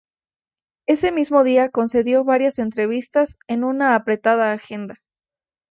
Ese 0.87 1.11
mismo 1.11 1.43
día 1.43 1.69
concedió 1.69 2.23
varias 2.23 2.57
entrevistas 2.57 3.37
en 3.47 3.63
una 3.63 3.93
apretada 3.93 4.51
agenda. 4.51 4.99